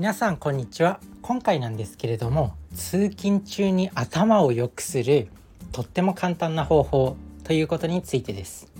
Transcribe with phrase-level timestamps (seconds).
[0.00, 0.98] 皆さんこんにちは。
[1.20, 5.28] 今回なんですけれども通勤中に頭を良くする
[5.72, 8.72] とっても簡単な方法ということについてです。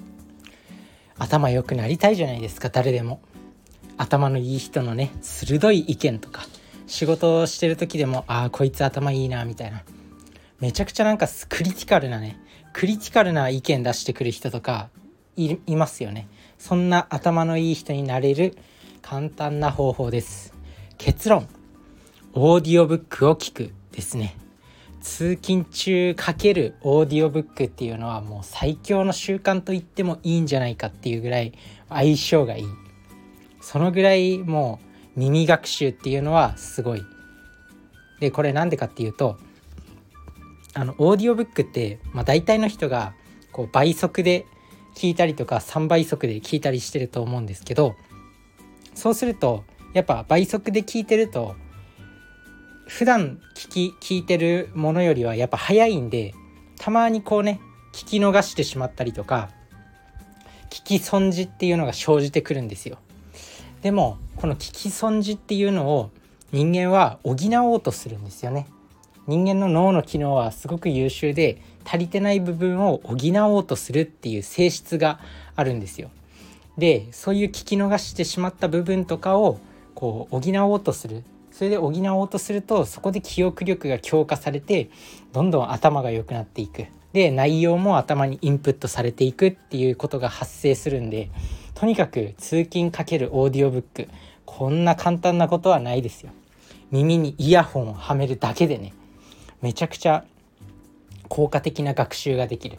[1.18, 3.20] 頭良くなりたいじゃないですか誰でも。
[3.98, 6.46] 頭のいい人のね鋭い意見とか
[6.86, 9.82] 仕事をしてる時でもああこいつ頭いいなみたいな。
[10.58, 12.40] めちゃくちゃなんかクリティカルなね
[12.72, 14.88] クリティカルな意見出してくる人とか
[15.36, 16.28] いますよね。
[16.56, 18.56] そんな頭のいい人になれる
[19.02, 20.58] 簡単な方法です。
[21.02, 21.48] 結論。
[22.34, 24.36] オーディオブックを聞くですね。
[25.00, 31.54] 通勤中かけるオーディオブックっていうのはもう最強の習慣と言ってもいいんじゃないかっていうぐらい
[31.88, 32.64] 相性がいい。
[33.62, 34.78] そのぐらいも
[35.16, 37.02] う耳学習っていうのはすごい。
[38.20, 39.38] でこれなんでかっていうと
[40.74, 43.14] あのオーディオブックって、まあ、大体の人が
[43.52, 44.44] こう倍速で
[44.94, 47.96] 聞いたりとか3倍速で聞いたりしてると思うんですけど
[48.94, 51.54] そうするとやっぱ倍速で聞いてると
[52.86, 56.34] 普段聞き聞いてるものよりはやっぱ早いんで
[56.78, 57.60] たまにこうね
[57.92, 59.50] 聞き逃してしまったりとか
[60.70, 62.98] 聞き損じっていうのが生じてくるんですよ。
[63.82, 66.10] でもこの聞き損じっていうのを
[66.52, 68.66] 人間は補おうとするんですよね。
[69.26, 75.20] 人間の脳の機能はすごく優秀で足りてない部分を補おうとするっていう性質が
[75.56, 76.10] あるんですよ。
[76.78, 79.58] でそういう聞き逃してしまった部分とかを
[80.00, 81.24] こう補おうとする。
[81.52, 84.88] それで補おうとするとそこで記憶力が強化されて
[85.34, 86.86] どんどん頭が良くなっていく。
[87.12, 91.28] で内容も頭にインプットされていくっていうことが発生するんで
[91.74, 94.08] とにかく通勤かけるオーディオブック
[94.46, 96.30] こんな簡単なことはないですよ。
[96.90, 98.94] 耳にイヤホンをはめるだけでね
[99.60, 100.24] めちゃくちゃ
[101.28, 102.78] 効果的な学習ができる。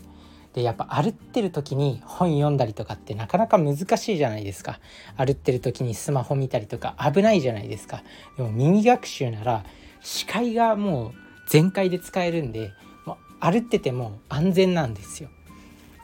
[0.53, 4.79] でやっぱ歩ってる時に本読んだりとかってなかなか難しいじゃないですか。
[5.15, 8.03] 歩ってる時にスマホ見たりとか危ないじゃないですか。
[8.35, 9.63] でも耳学習なら
[10.01, 11.11] 視界がもう
[11.47, 12.73] 全開で使えるんで
[13.05, 15.29] もう歩ってても安全なんですよ。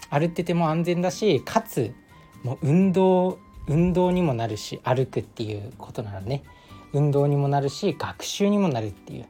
[0.10, 1.94] 歩ってても安全だしかつ
[2.44, 6.44] もう運動運動にもなるし歩くっていうことならね。
[6.94, 9.26] 運動にもなるし学習にもなるっていう。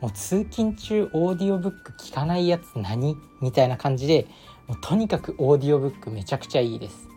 [0.00, 3.16] もう通勤中オーディオブック聞かないやつ何？
[3.40, 4.26] みたいな感じで
[4.68, 7.08] もうとにかくオーディオブックめちゃくちゃいいです。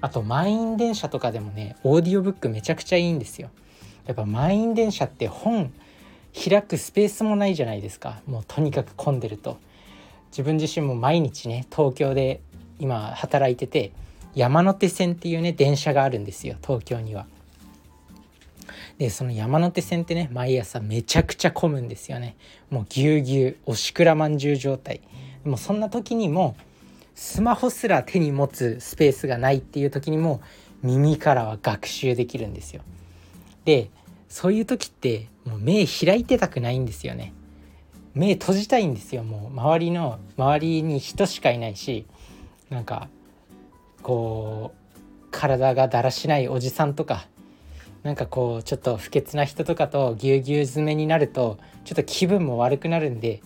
[0.00, 3.50] あと満員電車とかでもねオーディオブックめちゃくちゃいいんですよ。
[4.06, 5.72] やっぱ満員電車って本
[6.32, 8.22] 開くスペースもないじゃないですか。
[8.26, 9.58] もうとにかく混んでると。
[10.30, 12.40] 自分自身も毎日ね東京で
[12.78, 13.92] 今働いてて
[14.34, 17.26] 山手線っていうね電車があるんですよ東京には。
[18.98, 22.36] でその山手線ってね毎朝めちゃくちゃ混むんですよね。
[22.70, 25.00] もうぎゅうぎゅうおしくらまんじゅう状態。
[25.44, 26.56] でもそんな時にも
[27.20, 30.40] スマホすら手に持つスペースがないっていう時にも
[30.84, 32.82] 耳からは学習できるんですよ。
[33.64, 33.90] で
[34.28, 37.34] そういう時ってもう目開いてたくないんですよね。
[38.14, 42.06] 目閉じたいんですよもう周りの周りに人しかいないし
[42.70, 43.08] なんか
[44.02, 47.26] こう体がだらしないおじさんとか
[48.04, 53.40] なんかこうちょっと不潔な人とかとぎゅうぎゅう詰めになるとちょっと気分も悪くなるんで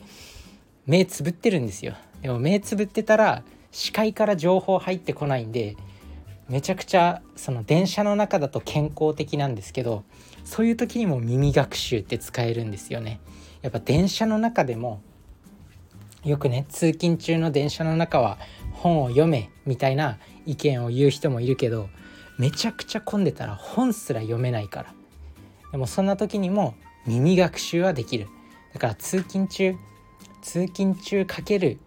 [0.84, 5.76] 目つぶってるんですよでも目つぶってたら視界から情報入ってこないんで
[6.48, 10.04] めちゃくちゃその電車の中だと健康的なんですけど
[10.44, 13.20] そういう時にも耳学習って使えるんですよね。
[13.62, 15.00] やっぱ電車の中でも
[16.24, 18.38] よくね通勤中の電車の中は
[18.72, 21.88] 本を読めみたいな意見を言う人もいるけど
[22.38, 24.94] めちゃくちゃ混んでたら本すら読めないから
[25.70, 26.74] でもそんな時にも
[27.06, 28.28] 耳学習はできる
[28.74, 29.74] だから通勤中
[30.42, 31.78] 通勤中かける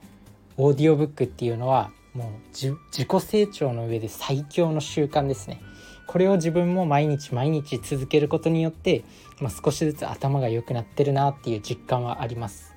[0.57, 5.61] オーディオブックっていうのはもう自己成長の上で最強の習慣ですね。
[6.07, 9.03] これを自分も毎日毎日続けることによって、
[9.41, 12.73] まあ、少しずつ頭が良くなってるなっていう実感はあります。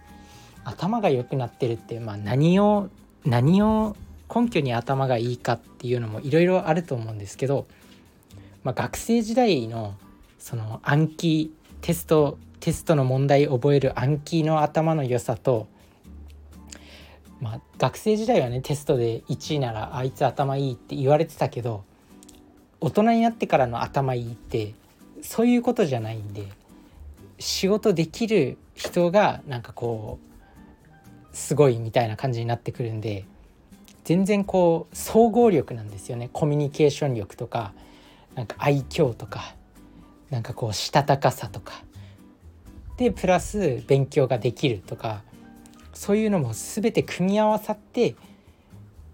[0.64, 2.88] 頭が良くなってるって、まあ、何を
[3.24, 3.96] 何を
[4.34, 7.66] 根拠に頭がいいかっていうのもいろいろあると思うんですけど、
[8.64, 9.94] まあ、学生時代の
[10.38, 15.68] その暗記テストテストの問題覚える暗記の頭の良さと
[17.40, 21.84] まあ、学生時代はねテストで1位ならあいつ頭いいって言われてたけど
[22.80, 24.74] 大人になってからの頭いいって
[25.22, 26.48] そういうことじゃないんで
[27.38, 33.24] 仕事できる人がなんかこうすごいみたいな感じになってくるんで
[34.04, 36.30] 全然こう総合力なんですよね。
[36.32, 37.72] コミュニケーション力とか
[38.34, 39.54] なんか愛嬌とか
[40.30, 41.82] なんかこうしたたかさとか。
[42.96, 45.22] でプラス勉強ができるとか
[45.98, 48.14] そういうのも全て組み合わさって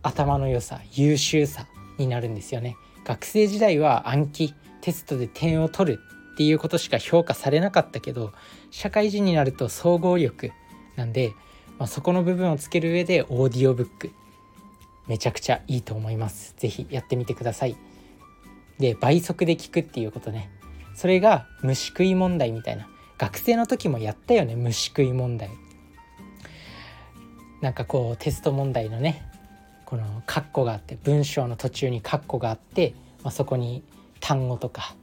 [0.03, 1.67] 頭の良さ優秀さ
[1.97, 2.77] になるんですよね。
[3.07, 6.01] 学生時代は暗記テストで点を取る
[6.35, 8.35] っていうことしか評価されなかったけど
[8.71, 10.53] 社会人になると総合力
[10.95, 11.33] なんで、
[11.79, 14.11] まあ、そこの部分をつける上でオーディオブック
[15.09, 16.55] めちゃくちゃいいと思います。
[16.59, 17.79] 是非やってみてください。
[18.79, 20.51] で倍速で聞くっていうことね。
[20.95, 22.87] それが虫食い問題みたいな。
[23.17, 25.49] 学生の時もやったよね虫食い問題。
[27.64, 29.26] なんかこうテスト問題のね
[29.87, 33.82] このカッコがあって文章の途中にカッコがあって、まあ、そこに
[34.20, 34.94] 単語とか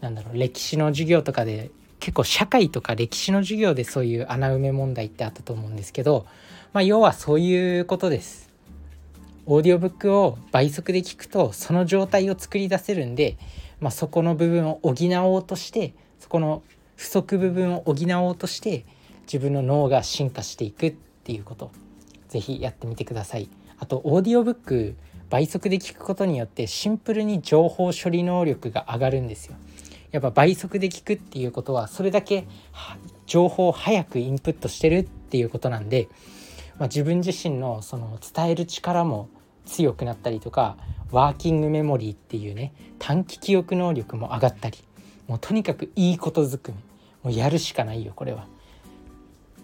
[0.00, 6.24] なんだろう歴史の授業とかで結構社会とか歴史の授業でそういう穴埋め問題ってあったと思うんですけど、
[6.72, 8.48] まあ、要はそういうことです。
[9.46, 13.38] オーディオブックを倍速で聞くとその状態を作り出せるんで、
[13.80, 16.62] まあ、そこの部分を補おうとしてそこの
[16.94, 18.84] 不足部分を補おうとして
[19.22, 21.72] 自分の脳が進化していくっていうこと
[22.28, 23.48] 是非やってみてください。
[23.78, 24.96] あとオーディオブック
[25.30, 29.56] 倍速で聞くことによってシンプルに情報処理能力が上がるんですよ。
[30.10, 32.46] やっぱ倍速で聞くっていうことはそれだけ
[33.26, 36.08] 情報を早くインプットしてるっていうことなんで、
[36.78, 39.28] まあ、自分自身のその伝える力も
[39.66, 40.78] 強くなったりとか
[41.10, 44.78] ワーキングメモリーっていうね短期記憶能力も上がったり
[45.26, 46.78] もうとにかくいいことずくめ
[47.22, 48.46] もうやるしかないよこれは。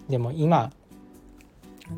[0.09, 0.71] でも今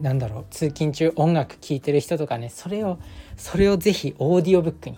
[0.01, 2.99] なんだろう通勤中音楽聴いてる人とかねそれを
[3.37, 4.97] それをぜひオーディオブックに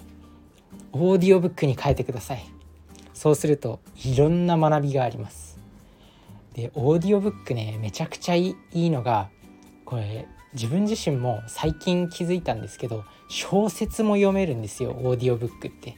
[0.91, 2.43] オーディオブックに変えてください。
[3.13, 5.59] そうするといろんな学びがあります。
[6.53, 9.29] でオーディオブックねめちゃくちゃいいのが
[9.85, 15.97] これ自分自身も最近気づいたんですけど小説も読めるんですよオーディオブックって。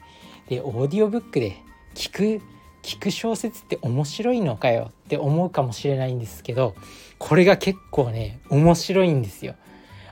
[0.50, 1.56] でオーディオブックで
[1.96, 2.42] 聞く
[2.82, 6.76] 聞く小説って面白いのかよって思うかもしれないんですけど
[7.20, 9.56] これが結構ね面白いんですよ。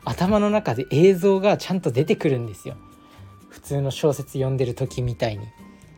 [0.05, 2.77] 頭の中で映像がちゃんと出てくるんですよ。
[3.49, 5.45] 普通の小説読んでる時みたいに。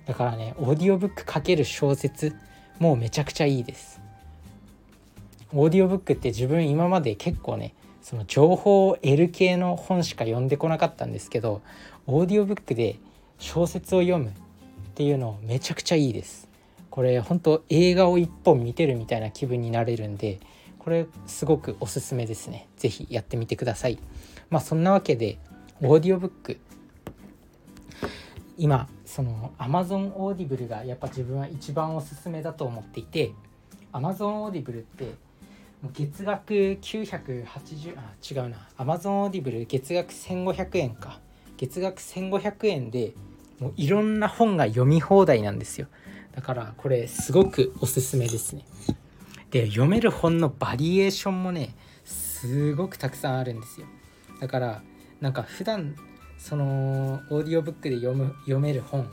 [0.05, 2.35] だからねオーディオブックかける小説
[2.79, 4.01] もうめちゃくちゃいいです。
[5.53, 11.61] オーディオブックって自分今まで結構ねその情報を得る系の本しか読んでこなかったんですけど
[12.07, 12.97] オーディオブックで
[13.37, 14.31] 小説を読むっ
[14.95, 16.50] ていうのめちゃくちゃいいです。
[16.91, 20.39] これ本当映画を一本見てるみたいな気分になれるんで
[20.77, 22.67] これすごくおすすめですね。
[22.77, 23.97] 是非やってみてください。
[24.49, 25.39] まあそんなわけで
[25.81, 26.59] オーディオブック。
[28.57, 33.31] 今その Amazon オーディブルがやっぱ自分は一番おすすめだと思っていて
[33.93, 35.15] Amazon オーディブルって
[35.93, 38.67] 月額980あ違うな。
[38.77, 41.19] Amazon オーディブル月額1500円か。
[41.57, 43.13] 月額1500円で
[43.59, 45.87] もういろんな本が読み放題なんですよ。
[46.33, 48.65] だからこれすごくおすすめですね。
[49.49, 51.75] で読める本のバリエーションもね
[52.05, 53.87] すごくたくさんあるんですよ。
[54.39, 54.83] だから
[55.19, 55.95] なんか普段
[56.37, 59.09] そのオーディオブックで読む読める本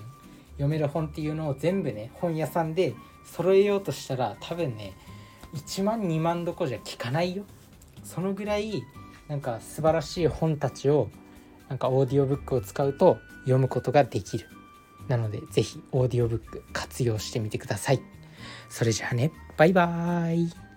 [0.52, 2.94] 読める本っていうのを全部ね本屋さんで
[3.24, 4.94] 揃えようとしたら多分ね
[5.54, 7.44] 1万2万どこじゃ聞かないよ。
[8.04, 8.82] そのぐらい
[9.28, 11.10] なんか素晴らしい本たちを
[11.68, 14.46] なんかオーディオブックを使うと読むことができる。
[15.08, 18.00] なので是非オーディオブック活用してみてください。
[18.69, 20.67] それじゃあねバイバーイ